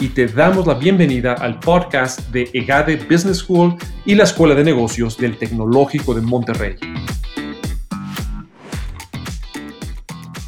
[0.00, 4.62] y te damos la bienvenida al podcast de EGADE Business School y la Escuela de
[4.62, 6.76] Negocios del Tecnológico de Monterrey.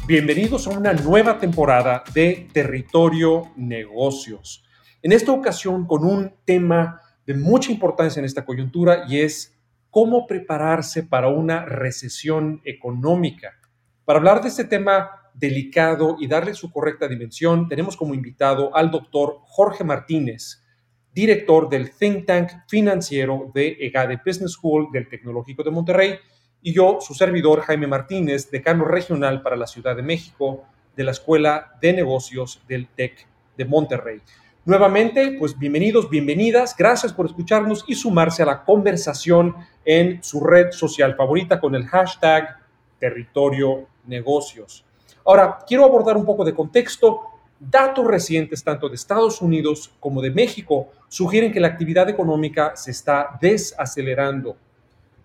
[0.07, 4.63] Bienvenidos a una nueva temporada de Territorio Negocios.
[5.01, 9.57] En esta ocasión con un tema de mucha importancia en esta coyuntura y es
[9.89, 13.59] cómo prepararse para una recesión económica.
[14.05, 18.91] Para hablar de este tema delicado y darle su correcta dimensión, tenemos como invitado al
[18.91, 20.63] doctor Jorge Martínez,
[21.13, 26.15] director del think tank financiero de EGADE Business School del Tecnológico de Monterrey,
[26.61, 30.63] y yo, su servidor Jaime Martínez, decano regional para la Ciudad de México
[30.95, 33.27] de la Escuela de Negocios del TEC
[33.57, 34.21] de Monterrey.
[34.63, 40.71] Nuevamente, pues bienvenidos, bienvenidas, gracias por escucharnos y sumarse a la conversación en su red
[40.71, 42.59] social favorita con el hashtag
[42.99, 44.85] Territorio Negocios.
[45.25, 47.21] Ahora, quiero abordar un poco de contexto.
[47.59, 52.91] Datos recientes tanto de Estados Unidos como de México sugieren que la actividad económica se
[52.91, 54.55] está desacelerando.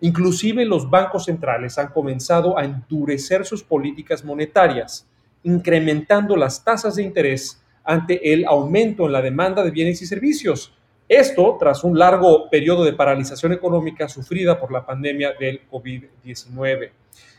[0.00, 5.06] Inclusive los bancos centrales han comenzado a endurecer sus políticas monetarias,
[5.42, 10.74] incrementando las tasas de interés ante el aumento en la demanda de bienes y servicios.
[11.08, 16.90] Esto tras un largo periodo de paralización económica sufrida por la pandemia del COVID-19.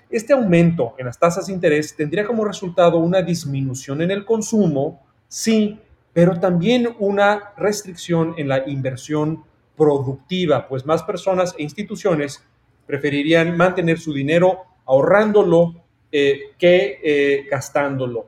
[0.09, 5.01] Este aumento en las tasas de interés tendría como resultado una disminución en el consumo,
[5.27, 5.79] sí,
[6.13, 9.43] pero también una restricción en la inversión
[9.75, 12.43] productiva, pues más personas e instituciones
[12.85, 15.75] preferirían mantener su dinero ahorrándolo
[16.11, 18.27] eh, que eh, gastándolo.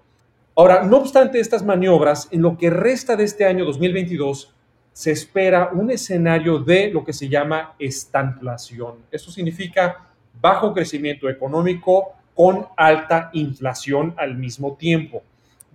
[0.56, 4.54] Ahora, no obstante estas maniobras, en lo que resta de este año 2022,
[4.92, 8.96] se espera un escenario de lo que se llama estanflación.
[9.10, 10.09] Eso significa
[10.42, 15.24] bajo crecimiento económico con alta inflación al mismo tiempo.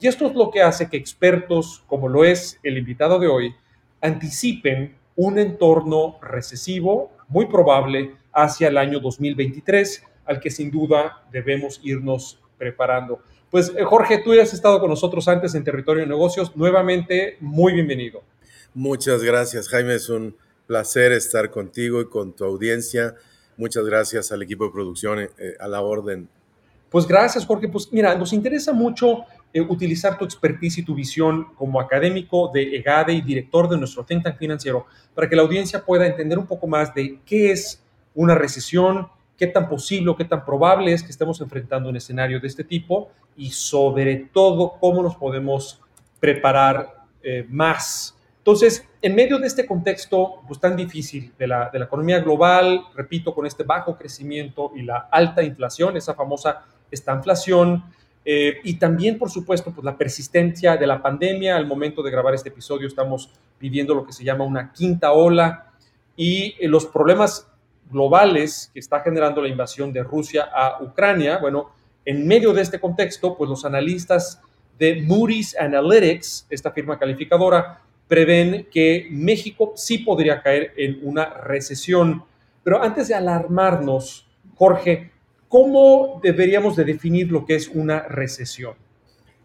[0.01, 3.55] Y esto es lo que hace que expertos, como lo es el invitado de hoy,
[4.01, 11.81] anticipen un entorno recesivo muy probable hacia el año 2023, al que sin duda debemos
[11.83, 13.21] irnos preparando.
[13.51, 16.57] Pues eh, Jorge, tú ya has estado con nosotros antes en Territorio de Negocios.
[16.57, 18.23] Nuevamente, muy bienvenido.
[18.75, 19.95] Muchas gracias, Jaime.
[19.95, 20.37] Es un
[20.67, 23.15] placer estar contigo y con tu audiencia
[23.57, 26.29] Muchas gracias al equipo de producción eh, eh, a la orden.
[26.91, 27.69] Pues gracias, Jorge.
[27.69, 32.77] Pues mira, nos interesa mucho eh, utilizar tu expertise y tu visión como académico de
[32.77, 36.47] EGADE y director de nuestro think tank financiero para que la audiencia pueda entender un
[36.47, 37.83] poco más de qué es
[38.15, 42.41] una recesión, qué tan posible o qué tan probable es que estemos enfrentando un escenario
[42.41, 45.81] de este tipo y sobre todo cómo nos podemos
[46.21, 47.05] preparar
[47.49, 52.21] más entonces, en medio de este contexto pues, tan difícil de la, de la economía
[52.21, 57.83] global, repito, con este bajo crecimiento y la alta inflación, esa famosa estanflación,
[58.23, 61.57] eh, y también, por supuesto, pues, la persistencia de la pandemia.
[61.57, 65.73] Al momento de grabar este episodio estamos viviendo lo que se llama una quinta ola
[66.15, 67.49] y eh, los problemas
[67.91, 71.39] globales que está generando la invasión de Rusia a Ucrania.
[71.39, 71.71] Bueno,
[72.05, 74.43] en medio de este contexto, pues los analistas
[74.79, 77.81] de Moody's Analytics, esta firma calificadora,
[78.15, 82.23] prevén que México sí podría caer en una recesión.
[82.63, 85.11] Pero antes de alarmarnos, Jorge,
[85.49, 88.75] ¿cómo deberíamos de definir lo que es una recesión?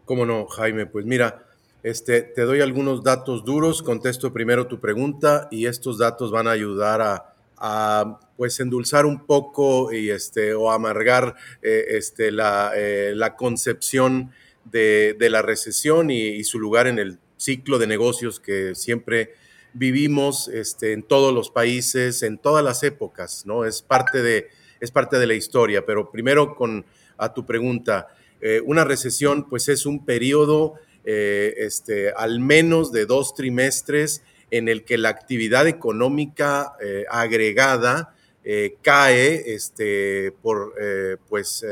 [0.04, 0.86] ¿Cómo no, Jaime?
[0.86, 1.46] Pues mira,
[1.82, 6.52] este, te doy algunos datos duros, contesto primero tu pregunta y estos datos van a
[6.52, 7.26] ayudar
[7.58, 14.30] a, pues endulzar un poco y este, o amargar eh, este, la, eh, la, concepción
[14.64, 19.34] de, de la recesión y, y, su lugar en el ciclo de negocios que siempre
[19.72, 23.64] vivimos este, en todos los países, en todas las épocas, ¿no?
[23.64, 24.48] Es parte de,
[24.80, 25.86] es parte de la historia.
[25.86, 26.84] Pero primero con
[27.16, 28.08] a tu pregunta,
[28.40, 34.68] eh, una recesión pues es un periodo eh, este, al menos de dos trimestres en
[34.68, 38.14] el que la actividad económica eh, agregada
[38.82, 40.74] cae este, por,
[41.28, 41.64] pues,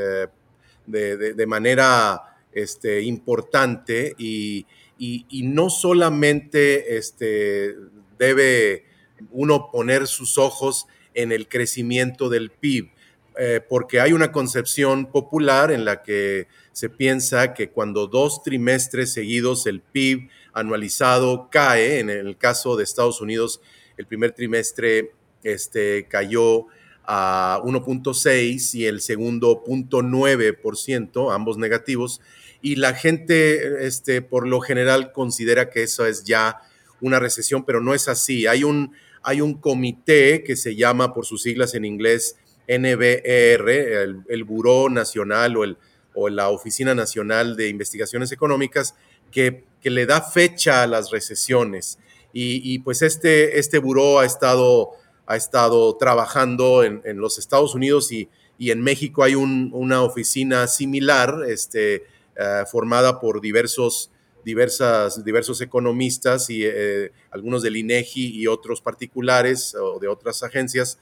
[0.85, 4.67] de, de, manera este, importante y,
[4.99, 7.75] y, no solamente este,
[8.17, 8.85] debe
[9.31, 12.91] uno poner sus ojos en el crecimiento del PIB,
[13.37, 19.13] eh, porque hay una concepción popular en la que se piensa que cuando dos trimestres
[19.13, 23.61] seguidos el PIB anualizado cae, en el caso de Estados Unidos
[23.97, 25.13] el primer trimestre
[25.43, 26.67] este, cayó
[27.05, 32.21] a 1.6 y el segundo 0.9%, ambos negativos,
[32.61, 36.61] y la gente este, por lo general considera que eso es ya
[37.01, 38.47] una recesión, pero no es así.
[38.47, 42.35] Hay un, hay un comité que se llama por sus siglas en inglés
[42.67, 45.77] NBER, el, el Buró Nacional o, el,
[46.13, 48.95] o la Oficina Nacional de Investigaciones Económicas,
[49.31, 51.97] que, que le da fecha a las recesiones.
[52.31, 54.91] Y, y, pues este, este buró ha estado,
[55.25, 58.29] ha estado trabajando en, en los Estados Unidos y,
[58.59, 62.03] y en México hay un, una oficina similar, este,
[62.39, 64.11] uh, formada por diversos,
[64.45, 70.97] diversas, diversos economistas y eh, algunos del INEGI y otros particulares o de otras agencias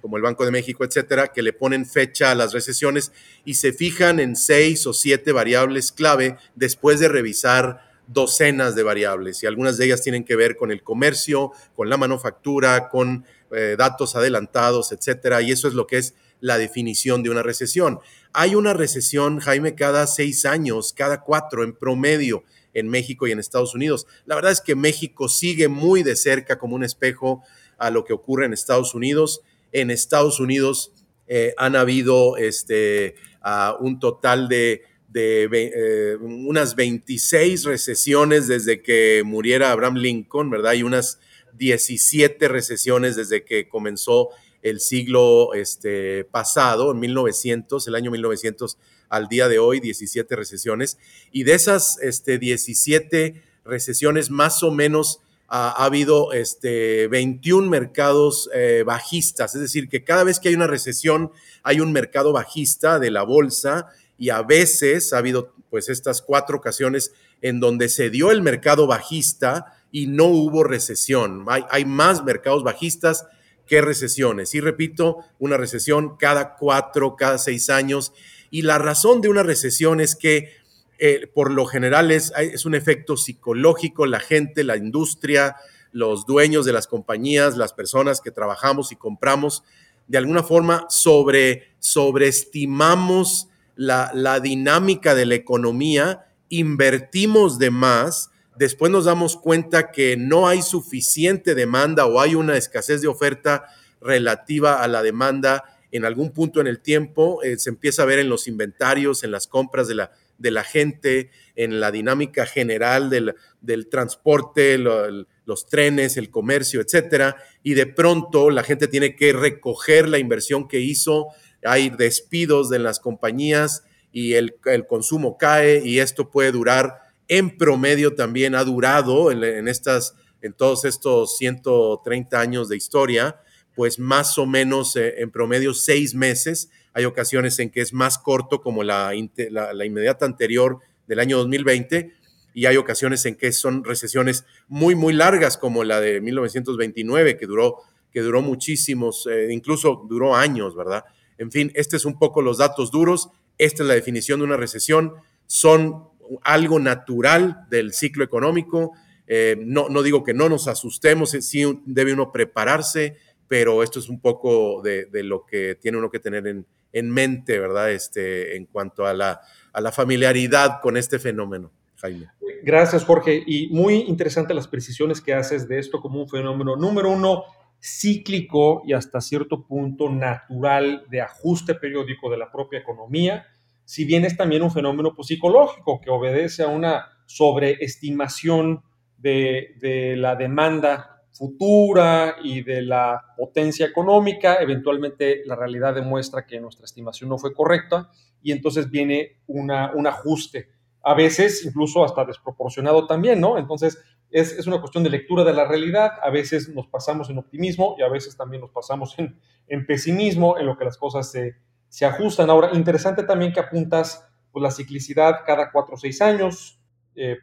[0.00, 3.10] como el Banco de México, etcétera, que le ponen fecha a las recesiones
[3.44, 9.42] y se fijan en seis o siete variables clave después de revisar docenas de variables.
[9.42, 13.74] Y algunas de ellas tienen que ver con el comercio, con la manufactura, con eh,
[13.76, 18.00] datos adelantados, etcétera, y eso es lo que es la definición de una recesión.
[18.32, 22.44] Hay una recesión, Jaime, cada seis años, cada cuatro en promedio
[22.74, 24.06] en México y en Estados Unidos.
[24.26, 27.42] La verdad es que México sigue muy de cerca como un espejo
[27.78, 29.42] a lo que ocurre en Estados Unidos
[29.72, 30.92] en Estados Unidos
[31.26, 39.22] eh, han habido este, uh, un total de, de eh, unas 26 recesiones desde que
[39.24, 40.74] muriera Abraham Lincoln, ¿verdad?
[40.74, 41.18] Y unas
[41.54, 44.30] 17 recesiones desde que comenzó
[44.70, 48.78] el siglo este, pasado, en 1900, el año 1900
[49.08, 50.98] al día de hoy, 17 recesiones.
[51.30, 58.82] Y de esas este, 17 recesiones, más o menos ha, habido este, 21 mercados eh,
[58.84, 61.30] bajistas, es decir, que cada vez que hay una recesión
[61.62, 63.86] hay un mercado bajista de la bolsa
[64.18, 68.88] y a veces ha habido pues estas cuatro ocasiones en donde se dio el mercado
[68.88, 71.44] bajista y no hubo recesión.
[71.46, 73.26] Hay, hay más mercados bajistas
[73.66, 74.54] que recesiones.
[74.54, 78.12] Y repito, una recesión cada cuatro, cada seis años.
[78.50, 80.50] Y la razón de una recesión es que
[80.98, 85.56] eh, por lo general es, es, un efecto psicológico, la gente, la industria,
[85.92, 89.62] los dueños de las compañías, las personas que trabajamos y compramos,
[90.08, 98.90] de alguna forma sobre, sobreestimamos la, la dinámica de la economía, invertimos de más, después
[98.90, 103.66] nos damos cuenta que no hay suficiente demanda o hay una escasez de oferta
[104.00, 108.18] relativa a la demanda en algún punto en el tiempo, eh, se empieza a ver
[108.18, 113.08] en los inventarios, en las compras de la, de la gente, en la dinámica general
[113.08, 119.16] del, del transporte, lo, los trenes, el comercio, etcétera, y de pronto la gente tiene
[119.16, 121.28] que recoger la inversión que hizo,
[121.64, 127.56] hay despidos de las compañías y el, el consumo cae y esto puede durar en
[127.56, 133.40] promedio también ha durado en, estas en todos estos 130 años de historia,
[133.74, 136.70] pues más o menos eh, en promedio seis meses.
[136.92, 142.12] Hay ocasiones en que es más corto, como la inmediata anterior del año 2020,
[142.56, 147.46] y hay ocasiones en que son recesiones muy, muy largas, como la de 1929, que
[147.46, 151.04] duró, que duró muchísimos, eh, incluso duró años, ¿verdad?
[151.36, 153.28] En fin, este es un poco los datos duros,
[153.58, 155.12] esta es la definición de una recesión,
[155.46, 156.08] son
[156.42, 158.92] algo natural del ciclo económico,
[159.26, 163.16] eh, no, no digo que no nos asustemos, sí debe uno prepararse,
[163.48, 167.10] pero esto es un poco de, de lo que tiene uno que tener en, en
[167.10, 167.90] mente, ¿verdad?
[167.90, 169.40] Este, en cuanto a la,
[169.72, 172.28] a la familiaridad con este fenómeno, Jaime.
[172.62, 173.42] Gracias, Jorge.
[173.46, 177.44] Y muy interesante las precisiones que haces de esto como un fenómeno, número uno,
[177.80, 183.46] cíclico y hasta cierto punto natural de ajuste periódico de la propia economía,
[183.86, 188.82] si bien es también un fenómeno pues, psicológico que obedece a una sobreestimación
[189.16, 194.56] de, de la demanda futura y de la potencia económica.
[194.60, 198.10] Eventualmente la realidad demuestra que nuestra estimación no fue correcta
[198.42, 200.68] y entonces viene una, un ajuste,
[201.02, 203.58] a veces incluso hasta desproporcionado también, ¿no?
[203.58, 207.38] Entonces es, es, una cuestión de lectura de la realidad, a veces nos pasamos en
[207.38, 209.38] optimismo y a veces también nos pasamos en,
[209.68, 211.56] en pesimismo, en lo que las cosas se,
[211.88, 212.50] se ajustan.
[212.50, 216.80] Ahora, interesante también que apuntas pues, la ciclicidad cada cuatro o seis años.
[217.14, 217.36] Eh,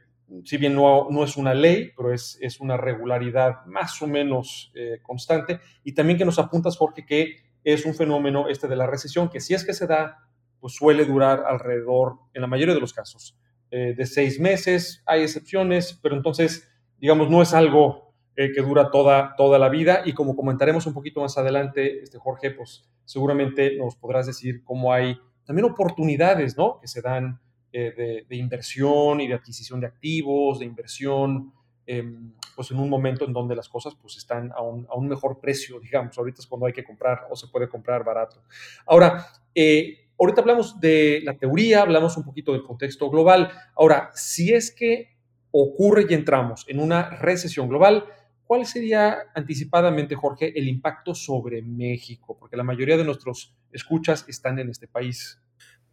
[0.45, 4.71] si bien no, no, es una ley, pero es, es una regularidad más o menos
[4.75, 5.59] eh, constante.
[5.83, 9.39] Y también que nos apuntas, Jorge, que es un fenómeno este de la recesión, que
[9.39, 10.27] si es que se da,
[10.59, 13.37] pues suele durar alrededor, en la mayoría de los casos,
[13.71, 15.03] eh, de seis meses.
[15.05, 18.02] Hay excepciones, pero entonces, digamos, no es algo
[18.35, 20.01] eh, que dura toda, toda la vida.
[20.05, 24.91] Y como comentaremos un poquito más adelante, este Jorge, pues seguramente nos podrás decir cómo
[24.91, 26.79] hay también oportunidades, ¿no?
[26.79, 27.39] Que se dan
[27.71, 31.53] eh, de, de, inversión y de adquisición de activos, de inversión
[31.85, 35.07] em, pues en un momento en donde las cosas pues están a un, a un,
[35.07, 36.17] mejor precio, digamos.
[36.17, 38.43] Ahorita es cuando hay que comprar o se puede comprar barato.
[38.85, 39.25] Ahora,
[39.55, 43.51] eh, ahorita hablamos de la teoría, hablamos un poquito del contexto global.
[43.75, 45.17] Ahora, si es que
[45.51, 48.05] ocurre y entramos en una recesión global,
[48.45, 52.37] ¿cuál sería anticipadamente, Jorge, el impacto sobre México?
[52.39, 55.39] Porque la mayoría de nuestros escuchas están en este país.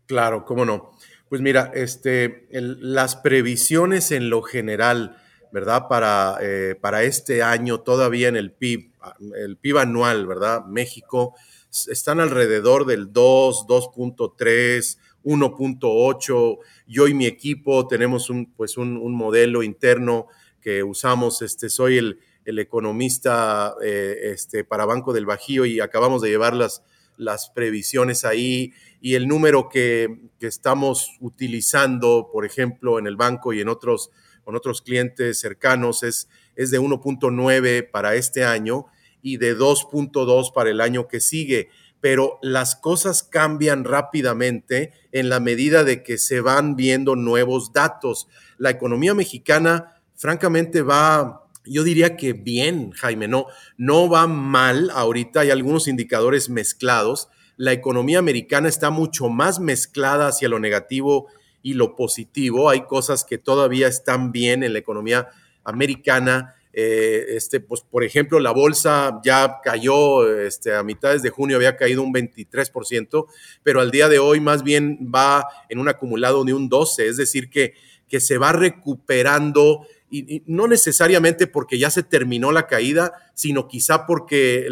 [0.07, 0.93] Claro, cómo no.
[1.29, 5.17] Pues mira, este, las previsiones en lo general,
[5.53, 5.87] ¿verdad?
[5.89, 8.93] Para, eh, para este año, todavía en el PIB,
[9.37, 10.65] el PIB anual, ¿verdad?
[10.65, 11.35] México
[11.71, 16.59] están alrededor del 2, 2.3, 1.8.
[16.87, 20.27] Yo y mi equipo tenemos un, pues un, modelo interno
[20.61, 21.43] que usamos.
[21.43, 26.55] Este, soy el, el economista eh, este, para Banco del Bajío y acabamos de llevar
[26.55, 26.83] las,
[27.17, 33.53] las previsiones ahí y el número que, que, estamos utilizando, por ejemplo, en el banco
[33.53, 34.11] y en otros,
[34.45, 38.87] con otros clientes cercanos es, es de 1.9 para este año
[39.23, 41.69] y de 2.2 para el año que sigue.
[42.01, 48.29] Pero las cosas cambian rápidamente en la medida de que se van viendo nuevos datos.
[48.57, 53.47] La economía mexicana, francamente, va yo diría que bien, Jaime, no,
[53.77, 57.29] no va mal ahorita, hay algunos indicadores mezclados.
[57.57, 61.29] La economía americana está mucho más mezclada hacia lo negativo
[61.63, 62.71] y lo positivo.
[62.71, 65.29] Hay cosas que todavía están bien en la economía
[65.63, 66.57] americana.
[66.73, 71.77] Eh, este, pues, por ejemplo, la bolsa ya cayó este, a mitades de junio, había
[71.77, 73.27] caído un 23%,
[73.63, 77.17] pero al día de hoy más bien va en un acumulado de un 12%, es
[77.17, 77.75] decir, que,
[78.09, 84.07] que se va recuperando y, no necesariamente porque ya se terminó la caída, sino quizá
[84.07, 84.67] porque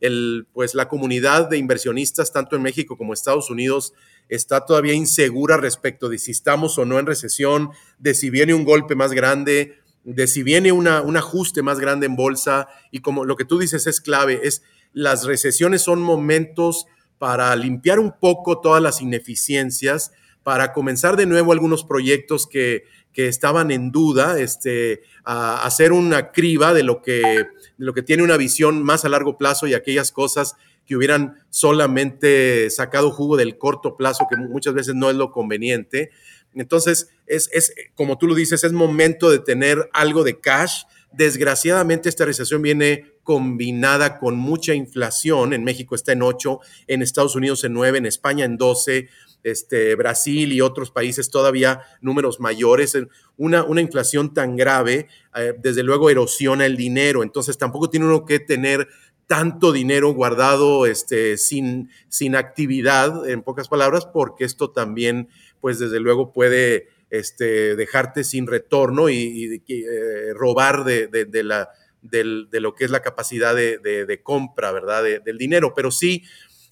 [0.00, 3.92] el, pues la comunidad de inversionistas, tanto en México como Estados Unidos,
[4.28, 8.64] está todavía insegura respecto de si estamos o no en recesión, de si viene un
[8.64, 12.68] golpe más grande, de si viene una, un ajuste más grande en bolsa.
[12.90, 16.86] Y como lo que tú dices es clave, es las recesiones son momentos
[17.18, 22.84] para limpiar un poco todas las ineficiencias, para comenzar de nuevo algunos proyectos que
[23.18, 28.22] que estaban en duda, este, a hacer una criba de lo, que, lo que tiene
[28.22, 30.54] una visión más a largo plazo y aquellas cosas
[30.86, 36.12] que hubieran solamente sacado jugo del corto plazo, que muchas veces no es lo conveniente.
[36.54, 40.84] Entonces, es, es, como tú lo dices, es momento de tener algo de cash.
[41.10, 45.54] Desgraciadamente, esta recesión viene combinada con mucha inflación.
[45.54, 49.08] En México está en 8, en Estados Unidos en 9, en España en 12
[49.42, 52.96] este, Brasil y otros países todavía números mayores.
[53.36, 57.22] Una, una inflación tan grave, eh, desde luego, erosiona el dinero.
[57.22, 58.88] Entonces, tampoco tiene uno que tener
[59.26, 65.28] tanto dinero guardado este, sin, sin actividad, en pocas palabras, porque esto también,
[65.60, 71.08] pues, desde luego puede este, dejarte sin retorno y, eh, robar de,
[71.44, 71.68] la,
[72.02, 75.04] de, lo que es la capacidad de, compra, ¿verdad?
[75.24, 75.74] del dinero.
[75.74, 76.24] Pero sí,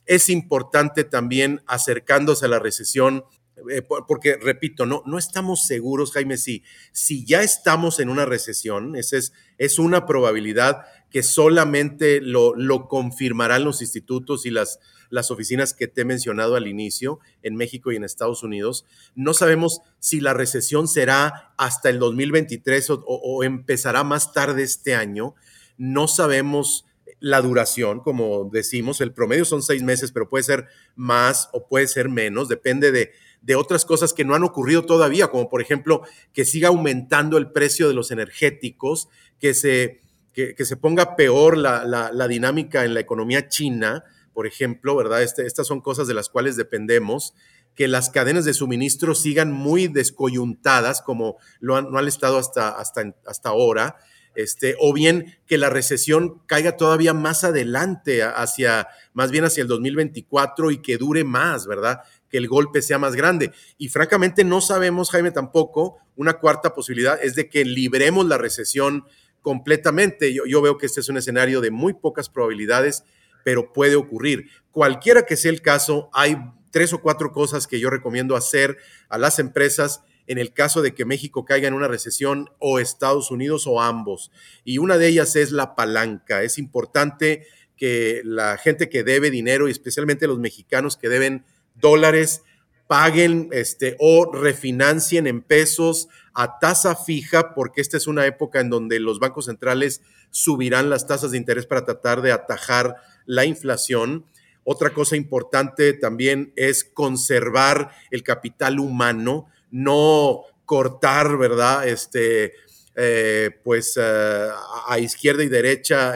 [0.06, 3.24] es importante también acercándose a la recesión,
[3.70, 8.96] eh, porque repito, no, no estamos seguros, Jaime, si, si ya estamos en una recesión,
[8.96, 14.78] esa es, es una probabilidad que solamente lo, lo confirmarán los institutos y las,
[15.10, 18.84] las oficinas que te he mencionado al inicio en México y en Estados Unidos.
[19.14, 24.94] No sabemos si la recesión será hasta el 2023 o, o empezará más tarde este
[24.94, 25.34] año.
[25.78, 26.84] No sabemos
[27.20, 31.88] la duración, como decimos, el promedio son seis meses, pero puede ser más o puede
[31.88, 33.12] ser menos, depende de,
[33.54, 37.86] otras cosas que no han ocurrido todavía, como por ejemplo que siga aumentando el precio
[37.86, 39.08] de los energéticos,
[39.38, 40.00] que se,
[40.32, 44.02] que, se ponga peor la, dinámica en la economía china,
[44.34, 45.22] por ejemplo, ¿verdad?
[45.22, 47.34] Este, estas son cosas de las cuales dependemos
[47.76, 53.14] que las cadenas de suministro sigan muy descoyuntadas como lo han, han estado hasta, hasta,
[53.26, 53.96] hasta ahora
[54.36, 59.68] este, o bien que la recesión caiga todavía más adelante, hacia, más bien hacia el
[59.68, 62.00] 2024 y que dure más, ¿verdad?
[62.28, 63.52] Que el golpe sea más grande.
[63.78, 69.06] Y francamente no sabemos, Jaime, tampoco, una cuarta posibilidad es de que libremos la recesión
[69.40, 70.34] completamente.
[70.34, 73.04] Yo, yo veo que este es un escenario de muy pocas probabilidades,
[73.42, 74.50] pero puede ocurrir.
[74.70, 76.36] Cualquiera que sea el caso, hay
[76.70, 78.76] tres o cuatro cosas que yo recomiendo hacer
[79.08, 83.30] a las empresas en el caso de que México caiga en una recesión o Estados
[83.30, 84.30] Unidos o ambos.
[84.64, 86.42] Y una de ellas es la palanca.
[86.42, 92.42] Es importante que la gente que debe dinero y especialmente los mexicanos que deben dólares
[92.86, 98.70] paguen este, o refinancien en pesos a tasa fija, porque esta es una época en
[98.70, 104.26] donde los bancos centrales subirán las tasas de interés para tratar de atajar la inflación.
[104.62, 111.86] Otra cosa importante también es conservar el capital humano no cortar, ¿verdad?
[111.86, 112.54] Este,
[112.96, 116.14] eh, pues a izquierda y derecha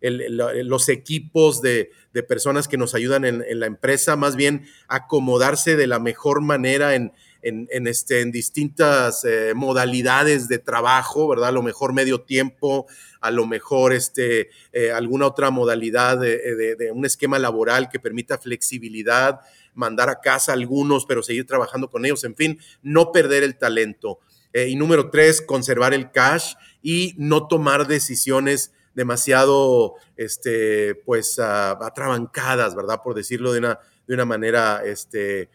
[0.00, 1.90] los equipos de,
[2.26, 7.12] personas que nos ayudan en, la empresa, más bien acomodarse de la mejor manera en,
[7.42, 11.48] en, este, en distintas eh, modalidades de trabajo, ¿verdad?
[11.48, 12.86] A lo mejor medio tiempo,
[13.20, 19.40] a lo mejor este, eh, alguna otra modalidad de, un esquema laboral que permita flexibilidad,
[19.74, 23.58] mandar a casa a algunos, pero seguir trabajando con ellos, en fin, no perder el
[23.58, 24.20] talento.
[24.52, 31.42] Eh, y número tres, conservar el cash y no tomar decisiones demasiado, este, pues, uh,
[31.82, 33.00] atrabancadas, ¿verdad?
[33.02, 35.48] Por decirlo de una, de una manera, este,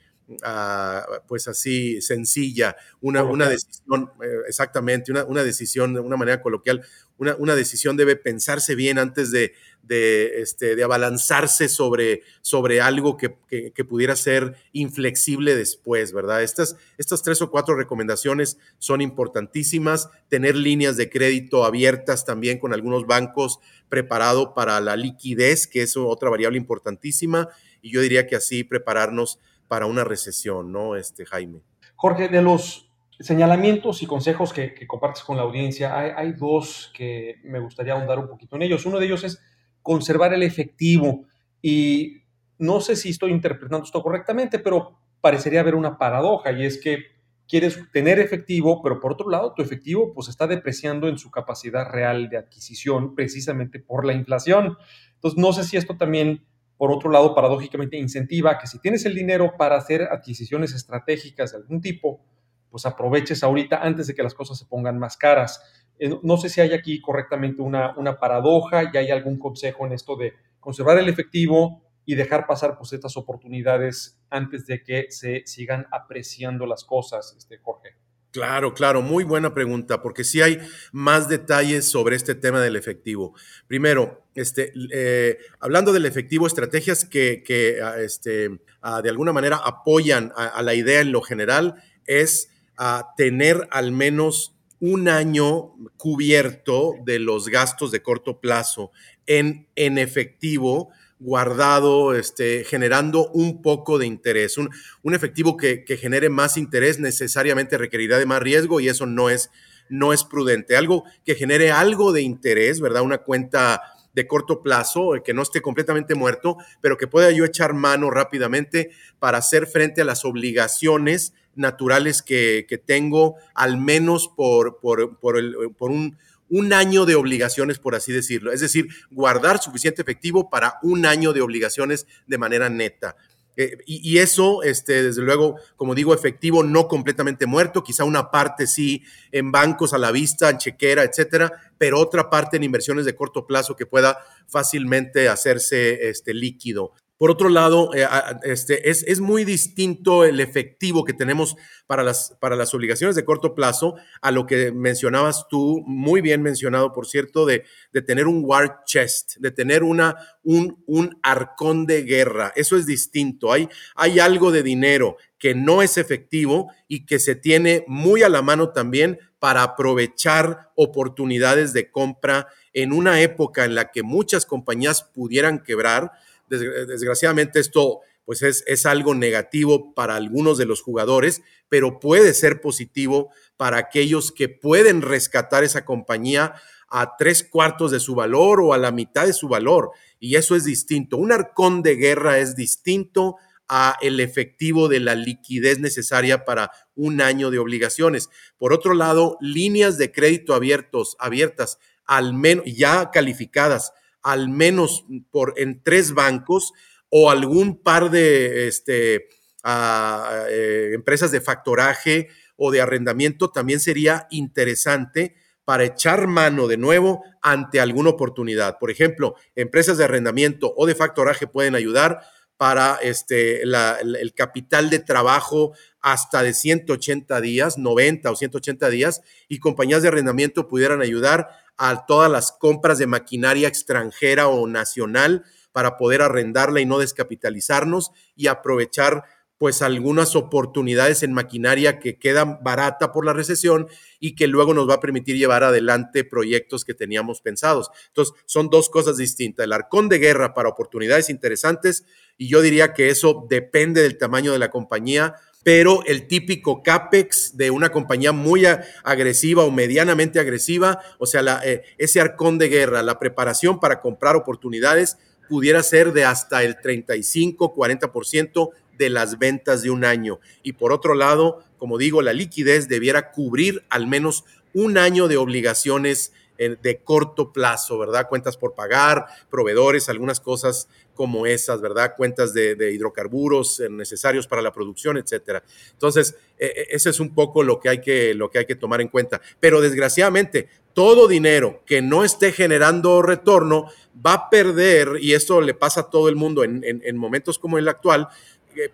[1.28, 6.84] pues así sencilla, una, una decisión, eh, exactamente, una, una, decisión de una manera coloquial,
[7.18, 9.54] una, una decisión debe pensarse bien antes de,
[9.84, 16.44] de, este, de abalanzarse sobre, sobre algo que, que, pudiera ser inflexible después, ¿verdad?
[16.44, 22.74] Estas, estas tres o cuatro recomendaciones son importantísimas, tener líneas de crédito abiertas también con
[22.74, 27.48] algunos bancos preparado para la liquidez, que es otra variable importantísima,
[27.82, 31.62] y yo diría que así prepararnos para una recesión, ¿no, este, Jaime?
[31.96, 37.60] Jorge, de los señalamientos y consejos que, compartes con la audiencia, hay, dos que me
[37.60, 38.86] gustaría ahondar un poquito en ellos.
[38.86, 39.42] Uno de ellos es
[39.82, 41.26] conservar el efectivo
[41.62, 42.24] y
[42.60, 47.18] no sé si estoy interpretando esto correctamente, pero parecería haber una paradoja y es que
[47.48, 51.90] quieres tener efectivo, pero por otro lado, tu efectivo pues está depreciando en su capacidad
[51.90, 54.78] real de adquisición precisamente por la inflación.
[55.16, 56.46] Entonces, no sé si esto también
[56.78, 61.58] por otro lado, paradójicamente incentiva que si tienes el dinero para hacer adquisiciones estratégicas de
[61.58, 62.22] algún tipo,
[62.70, 65.62] pues aproveches ahorita antes de que las cosas se pongan más caras.
[66.00, 69.94] Eh, no sé si hay aquí correctamente una, una paradoja y hay algún consejo en
[69.94, 75.44] esto de conservar el efectivo y dejar pasar pues estas oportunidades antes de que se
[75.46, 78.07] sigan apreciando las cosas, este, Jorge.
[78.38, 80.60] Claro, claro, muy buena pregunta, porque sí hay
[80.92, 83.34] más detalles sobre este tema del efectivo.
[83.66, 90.32] Primero, este, eh, hablando del efectivo, estrategias que, ah, este, ah, de alguna manera apoyan
[90.36, 97.18] a, la idea en lo general es ah, tener al menos un año cubierto de
[97.18, 98.92] los gastos de corto plazo
[99.26, 104.58] en, en efectivo guardado, este, generando un poco de interés.
[104.58, 104.70] Un,
[105.04, 109.30] un efectivo que, que, genere más interés necesariamente requerirá de más riesgo y eso no
[109.30, 109.50] es,
[109.90, 110.78] no es prudente.
[110.78, 113.02] Algo que genere algo de interés, ¿verdad?
[113.02, 113.82] Una cuenta
[114.18, 118.90] de corto plazo, que no esté completamente muerto, pero que pueda yo echar mano rápidamente
[119.20, 125.38] para hacer frente a las obligaciones naturales que, que tengo, al menos por, por, por,
[125.38, 126.18] el, por un
[126.50, 128.52] un año de obligaciones, por así decirlo.
[128.52, 133.16] Es decir, guardar suficiente efectivo para un año de obligaciones de manera neta.
[133.60, 138.68] Eh, y, eso, este, desde luego, como digo, efectivo no completamente muerto, quizá una parte
[138.68, 143.16] sí en bancos a la vista, en chequera, etcétera, pero otra parte en inversiones de
[143.16, 146.94] corto plazo que pueda fácilmente hacerse este, líquido.
[147.18, 148.08] Por otro lado, eh,
[148.44, 151.56] este, es, es, muy distinto el efectivo que tenemos
[151.88, 156.44] para las, para las obligaciones de corto plazo a lo que mencionabas tú, muy bien
[156.44, 161.88] mencionado, por cierto, de, de tener un war chest, de tener una, un, un arcón
[161.88, 162.54] de guerra.
[162.56, 163.52] Eso es distinto.
[163.52, 168.30] Hay, hay algo de dinero que no es efectivo y que se tiene muy a
[168.30, 174.46] la mano también para aprovechar oportunidades de compra en una época en la que muchas
[174.46, 176.12] compañías pudieran quebrar
[176.48, 182.60] desgraciadamente esto pues es, es, algo negativo para algunos de los jugadores, pero puede ser
[182.60, 186.56] positivo para aquellos que pueden rescatar esa compañía
[186.90, 189.92] a tres cuartos de su valor o a la mitad de su valor.
[190.20, 191.18] Y eso es distinto.
[191.18, 193.36] Un arcón de guerra es distinto
[193.70, 198.30] a el efectivo de la liquidez necesaria para un año de obligaciones.
[198.58, 205.54] Por otro lado, líneas de crédito abiertos, abiertas, al menos ya calificadas al menos por,
[205.58, 206.74] en tres bancos
[207.10, 209.28] o algún par de este,
[209.66, 217.24] eh, empresas de factoraje o de arrendamiento, también sería interesante para echar mano de nuevo
[217.42, 218.78] ante alguna oportunidad.
[218.80, 222.22] Por ejemplo, empresas de arrendamiento o de factoraje pueden ayudar
[222.58, 229.60] para este, el capital de trabajo hasta de 180 días, 90 o 180 días, y
[229.60, 235.98] compañías de arrendamiento pudieran ayudar a todas las compras de maquinaria extranjera o nacional para
[235.98, 239.24] poder arrendarla y no descapitalizarnos y aprovechar
[239.58, 243.88] pues algunas oportunidades en maquinaria que quedan barata por la recesión
[244.20, 247.90] y que luego nos va a permitir llevar adelante proyectos que teníamos pensados.
[248.08, 249.64] Entonces, son dos cosas distintas.
[249.64, 252.06] El arcón de guerra para oportunidades interesantes
[252.38, 257.58] y yo diría que eso depende del tamaño de la compañía, pero el típico CAPEX
[257.58, 258.64] de una compañía muy
[259.04, 264.36] agresiva o medianamente agresiva, o sea, eh, ese arcón de guerra, la preparación para comprar
[264.36, 265.18] oportunidades,
[265.50, 270.40] pudiera ser de hasta el 35, 40% de las ventas de un año.
[270.64, 275.38] Y por otro lado, como digo, la liquidez debiera cubrir al menos un año de
[275.38, 278.28] obligaciones de corto plazo, ¿verdad?
[278.28, 282.14] Cuentas por pagar, proveedores, algunas cosas como esas, ¿verdad?
[282.16, 285.64] Cuentas de, hidrocarburos eh, necesarios para la producción, etcétera.
[285.94, 288.76] Entonces, e, e, ese es un poco lo que, hay que, lo que hay que
[288.76, 289.42] tomar en cuenta.
[289.60, 293.92] Pero desgraciadamente, todo dinero que no esté generando retorno
[294.26, 297.88] va a perder, y esto le pasa a todo el mundo en momentos como el
[297.88, 298.30] actual,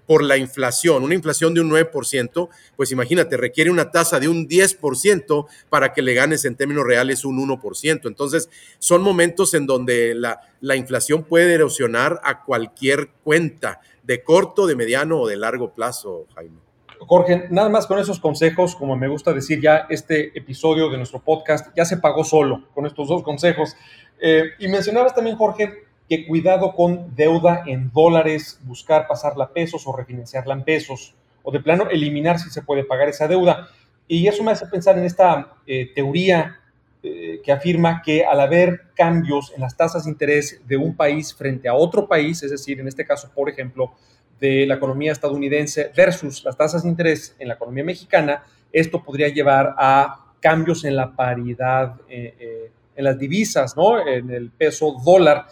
[0.05, 4.47] por la inflación, una inflación de un 9%, pues imagínate, requiere una tasa de un
[4.47, 8.07] 10% para que le ganes en términos reales un 1%.
[8.07, 14.67] Entonces, son momentos en donde la, la inflación puede erosionar a cualquier cuenta, de corto,
[14.67, 16.63] de mediano o de largo plazo, Jaime.
[17.07, 21.19] Jorge, nada más con esos consejos, como me gusta decir ya, este episodio de nuestro
[21.19, 23.75] podcast ya se pagó solo con estos dos consejos.
[24.21, 29.87] Eh, y mencionabas también, Jorge, que cuidado con deuda en dólares, buscar pasarla a pesos
[29.87, 33.67] o refinanciarla en pesos, o de plano eliminar si se puede pagar esa deuda.
[34.07, 36.59] Y eso me hace pensar en esta eh, teoría
[37.01, 41.33] eh, que afirma que al haber cambios en las tasas de interés de un país
[41.33, 43.93] frente a otro país, es decir, en este caso, por ejemplo,
[44.39, 49.29] de la economía estadounidense versus las tasas de interés en la economía mexicana, esto podría
[49.29, 54.05] llevar a cambios en la paridad, eh, en las divisas, ¿no?
[54.05, 55.45] En el peso dólar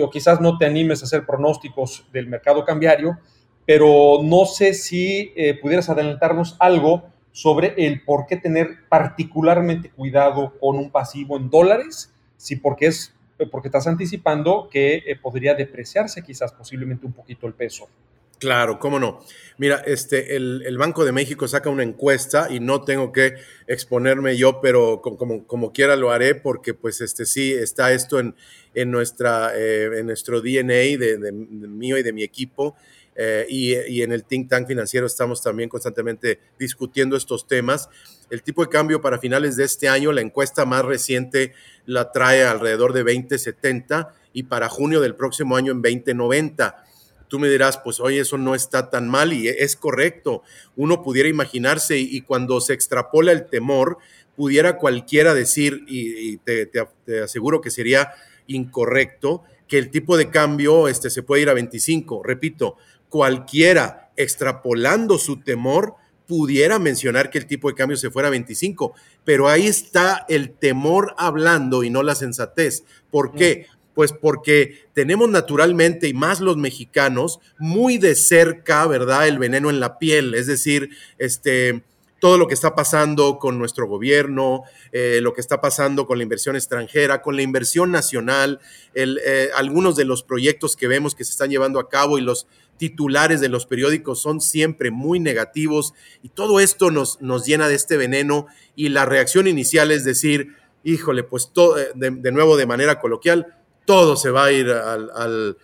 [0.00, 3.18] o quizás no te animes a hacer pronósticos del mercado cambiario,
[3.66, 10.54] pero no sé si eh, pudieras adelantarnos algo sobre el por qué tener particularmente cuidado
[10.60, 13.14] con un pasivo en dólares, si porque es
[13.50, 17.88] porque estás anticipando que eh, podría depreciarse quizás posiblemente un poquito el peso.
[18.42, 19.20] Claro, cómo no.
[19.56, 23.36] Mira, este, el, Banco de México saca una encuesta y no tengo que
[23.68, 28.34] exponerme yo, pero como, como, quiera lo haré porque pues este sí está esto en,
[28.74, 32.74] en, nuestra, eh, en nuestro DNA de, mío y de mi equipo.
[33.14, 37.88] Eh, y, y, en el think tank financiero estamos también constantemente discutiendo estos temas.
[38.28, 41.52] El tipo de cambio para finales de este año, la encuesta más reciente
[41.86, 46.86] la trae alrededor de 2070 y para junio del próximo año en 2090
[47.32, 50.42] tú me dirás, pues oye, eso no está tan mal y es correcto.
[50.76, 53.96] Uno pudiera imaginarse y, cuando se extrapola el temor,
[54.36, 56.68] pudiera cualquiera decir, y, te,
[57.24, 58.12] aseguro que sería
[58.48, 62.22] incorrecto, que el tipo de cambio este, se puede ir a 25.
[62.22, 62.76] Repito,
[63.08, 65.94] cualquiera extrapolando su temor
[66.26, 68.92] pudiera mencionar que el tipo de cambio se fuera a 25,
[69.24, 72.84] pero ahí está el temor hablando y no la sensatez.
[73.10, 73.68] ¿Por qué?
[73.94, 79.28] Pues porque tenemos naturalmente, y más los mexicanos, muy de cerca, ¿verdad?
[79.28, 81.82] El veneno en la piel, es decir, este,
[82.22, 86.22] todo lo que está pasando con nuestro gobierno, eh, lo que está pasando con la
[86.22, 88.60] inversión extranjera, con la inversión nacional,
[88.94, 92.46] eh, algunos de los proyectos que vemos que se están llevando a cabo y los
[92.76, 97.74] titulares de los periódicos son siempre muy negativos y todo esto nos, nos llena de
[97.74, 102.66] este veneno y la reacción inicial es decir, híjole, pues todo, de, de nuevo de
[102.66, 105.56] manera coloquial, todo se va a ir al,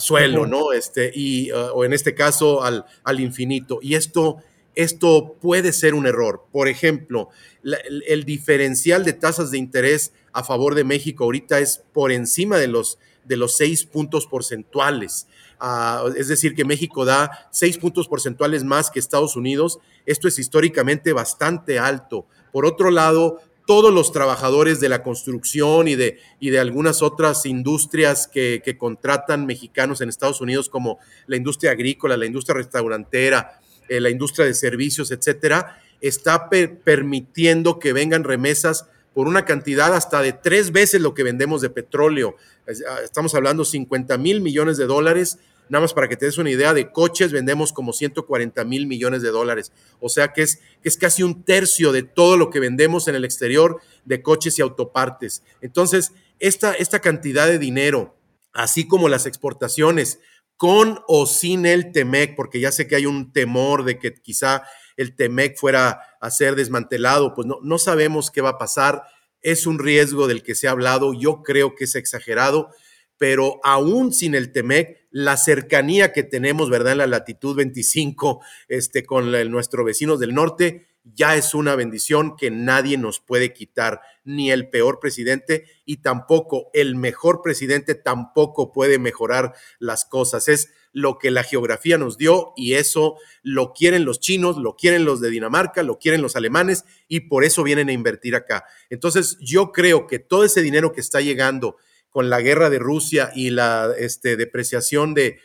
[0.00, 0.72] suelo, ¿no?
[0.72, 3.78] Este, y, uh, o en este caso al, al infinito.
[3.82, 4.38] Y esto,
[4.74, 6.44] esto puede ser un error.
[6.52, 7.30] Por ejemplo,
[7.62, 12.68] el, diferencial de tasas de interés a favor de México ahorita es por encima de
[12.68, 15.26] los, de los seis puntos porcentuales.
[15.58, 19.78] Ah, es decir, que México da seis puntos porcentuales más que Estados Unidos.
[20.04, 22.26] Esto es históricamente bastante alto.
[22.52, 27.44] Por otro lado, todos los trabajadores de la construcción y de, y de algunas otras
[27.46, 34.00] industrias que, contratan mexicanos en Estados Unidos, como la industria agrícola, la industria restaurantera, eh,
[34.00, 40.32] la industria de servicios, etcétera, está permitiendo que vengan remesas por una cantidad hasta de
[40.32, 42.36] tres veces lo que vendemos de petróleo.
[42.68, 46.50] Ah, estamos hablando 50 mil millones de dólares Nada más para que te des una
[46.50, 49.72] idea, de coches vendemos como 140 mil millones de dólares.
[50.00, 53.14] O sea que es, que es casi un tercio de todo lo que vendemos en
[53.14, 55.42] el exterior de coches y autopartes.
[55.60, 58.16] Entonces, esta, esta cantidad de dinero,
[58.52, 60.20] así como las exportaciones,
[60.56, 64.62] con o sin el TEMEC, porque ya sé que hay un temor de que quizá
[64.96, 69.02] el TEMEC fuera a ser desmantelado, pues no, no sabemos qué va a pasar.
[69.42, 72.70] Es un riesgo del que se ha hablado, yo creo que es exagerado,
[73.18, 76.92] pero aún sin el TEMEC, la cercanía que tenemos, ¿verdad?
[76.92, 82.50] En la latitud 25, este, con nuestros vecinos del norte, ya es una bendición que
[82.50, 88.98] nadie nos puede quitar, ni el peor presidente y tampoco el mejor presidente tampoco puede
[88.98, 90.48] mejorar las cosas.
[90.48, 95.04] Es lo que la geografía nos dio y eso lo quieren los chinos, lo quieren
[95.04, 98.64] los de Dinamarca, lo quieren los alemanes y por eso vienen a invertir acá.
[98.90, 101.76] Entonces yo creo que todo ese dinero que está llegando
[102.16, 105.38] con la guerra de Rusia y la este, depreciación de,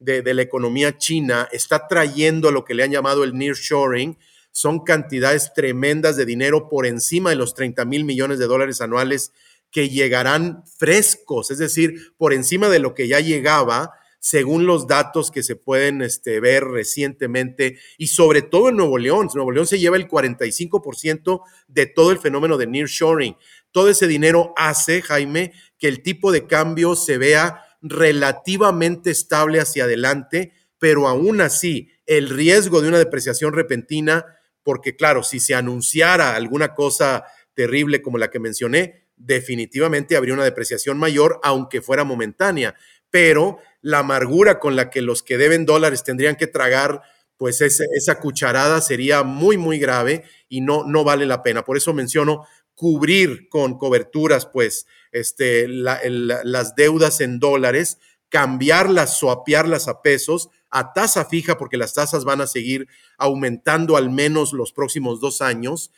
[0.00, 4.18] la economía china está trayendo lo que le han llamado el nearshoring,
[4.50, 9.30] son cantidades tremendas de dinero por encima de los 30 mil millones de dólares anuales
[9.70, 15.30] que llegarán frescos, es decir, por encima de lo que ya llegaba, según los datos
[15.30, 19.28] que se pueden este, ver recientemente, y sobre todo en Nuevo León.
[19.32, 23.36] Nuevo León se lleva el 45% de todo el fenómeno de nearshoring.
[23.76, 29.84] Todo ese dinero hace, Jaime, que el tipo de cambio se vea relativamente estable hacia
[29.84, 34.24] adelante, pero aún así el riesgo de una depreciación repentina
[34.62, 40.44] porque claro, si se anunciara alguna cosa terrible como la que mencioné, definitivamente habría una
[40.44, 42.76] depreciación mayor, aunque fuera momentánea,
[43.10, 47.02] pero la amargura con la que los que deben dólares tendrían que tragar,
[47.36, 51.62] pues esa cucharada sería muy, muy grave y no, no vale la pena.
[51.62, 60.02] Por eso menciono cubrir con coberturas, pues, este, las deudas en dólares, cambiarlas, suapiarlas a
[60.02, 62.86] pesos, a tasa fija, porque las tasas van a seguir
[63.18, 65.90] aumentando al menos los próximos dos años,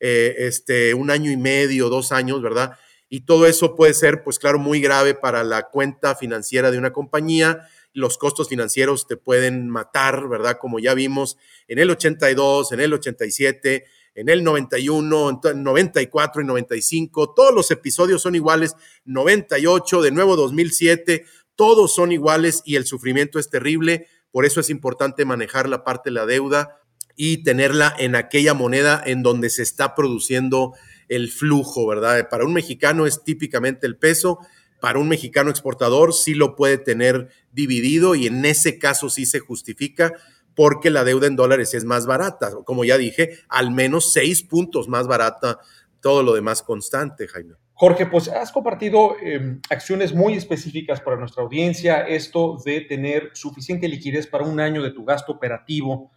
[0.00, 2.78] eh, este, un año y medio, dos años, ¿verdad?
[3.10, 6.94] Y todo eso puede ser, pues claro, muy grave para la cuenta financiera de una
[6.94, 7.68] compañía.
[7.92, 10.56] Los costos financieros te pueden matar, ¿verdad?
[10.58, 11.36] Como ya vimos
[11.68, 17.34] en el 82, en el 87, en el 91, en 94 y 95.
[17.34, 18.76] Todos los episodios son iguales.
[19.04, 21.24] 98, de nuevo 2007
[21.56, 26.10] todos son iguales y el sufrimiento es terrible, por eso es importante manejar la parte
[26.10, 26.80] de la deuda
[27.14, 30.72] y tenerla en aquella moneda en donde se está produciendo
[31.08, 32.28] el flujo, ¿verdad?
[32.30, 34.38] Para un mexicano es típicamente el peso,
[34.80, 39.38] para un mexicano exportador sí lo puede tener dividido y en ese caso sí se
[39.38, 40.14] justifica
[40.54, 44.88] porque la deuda en dólares es más barata, como ya dije, al menos seis puntos
[44.88, 45.58] más barata,
[46.00, 47.54] todo lo demás constante, Jaime.
[47.74, 53.88] Jorge, pues has compartido em, acciones muy específicas para nuestra audiencia, esto de tener suficiente
[53.88, 56.12] liquidez para un año de tu gasto operativo.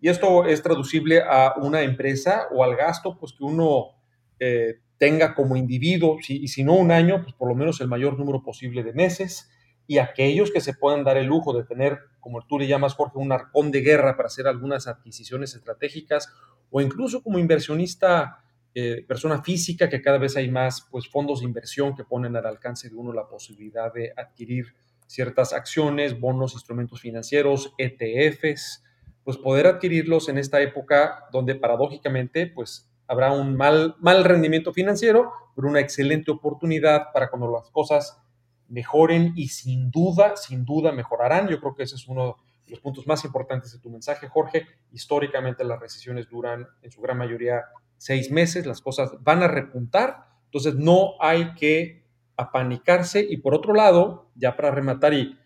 [0.00, 3.96] Y esto es traducible a una empresa o al gasto pues, que uno
[4.38, 8.18] eh, tenga como individuo, y si no un año, pues por lo menos el mayor
[8.18, 9.50] número posible de meses.
[9.90, 13.18] Y aquellos que se puedan dar el lujo de tener, como tú le llamas, Jorge,
[13.18, 16.32] un arcón de guerra para hacer algunas adquisiciones estratégicas
[16.70, 18.38] o incluso como inversionista
[18.72, 22.46] eh, persona física, que cada vez hay más pues, fondos de inversión que ponen al
[22.46, 24.76] alcance de uno la posibilidad de adquirir
[25.08, 28.84] ciertas acciones, bonos, instrumentos financieros, ETFs,
[29.24, 35.32] pues poder adquirirlos en esta época donde paradójicamente pues habrá un mal, mal rendimiento financiero,
[35.56, 38.22] pero una excelente oportunidad para cuando las cosas
[38.70, 41.48] mejoren y sin duda, sin duda mejorarán.
[41.48, 44.66] Yo creo que ese es uno de los puntos más importantes de tu mensaje, Jorge.
[44.92, 47.64] Históricamente las recesiones duran en su gran mayoría
[47.96, 52.00] seis meses, las cosas van a repuntar, entonces no hay que
[52.36, 55.36] apanicarse y por otro lado, ya para rematar y,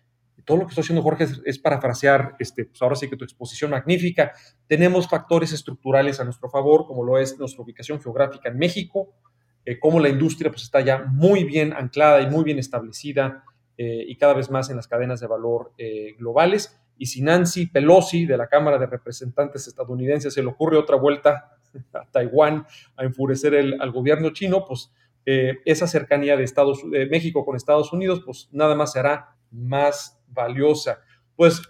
[0.45, 3.71] todo lo que está haciendo Jorge es, parafrasear, este, pues ahora sí que tu exposición
[3.71, 4.33] magnífica,
[4.67, 9.15] tenemos factores estructurales a nuestro favor, como lo es nuestra ubicación geográfica en México,
[9.65, 13.45] eh, como la industria pues está ya muy bien anclada y muy bien establecida
[13.77, 16.81] eh, y cada vez más en las cadenas de valor eh, globales.
[16.97, 21.57] Y si Nancy Pelosi de la Cámara de Representantes estadounidense se le ocurre otra vuelta
[21.93, 24.93] a Taiwán a enfurecer al gobierno chino, pues
[25.27, 31.01] eh, esa cercanía de, Estados, México con Estados Unidos, pues nada más será más valiosa.
[31.35, 31.63] Pues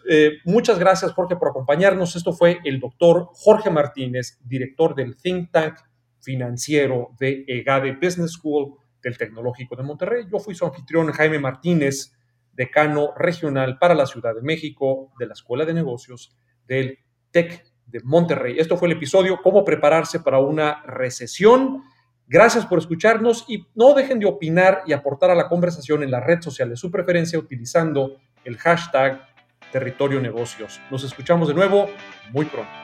[0.44, 2.16] muchas gracias, Jorge, por acompañarnos.
[2.16, 5.76] Esto fue el doctor Jorge Martínez, director del think tank
[6.24, 10.24] financiero de EGADE Business School del Tecnológico de Monterrey.
[10.30, 12.12] Yo fui su anfitrión, Jaime Martínez,
[12.52, 16.98] decano regional para la Ciudad de México de la Escuela de Negocios del
[17.30, 18.56] TEC de Monterrey.
[18.58, 21.82] Esto fue el episodio Cómo prepararse para una recesión.
[22.26, 26.20] Gracias por escucharnos y no dejen de opinar y aportar a la conversación en la
[26.20, 29.28] red social de su preferencia utilizando el hashtag
[29.70, 30.80] Territorio Negocios.
[30.90, 31.90] Nos escuchamos de nuevo
[32.32, 32.83] muy pronto.